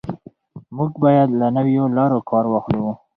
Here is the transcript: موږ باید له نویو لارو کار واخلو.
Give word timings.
موږ 0.75 0.91
باید 1.03 1.29
له 1.39 1.47
نویو 1.57 1.85
لارو 1.97 2.19
کار 2.29 2.45
واخلو. 2.49 2.89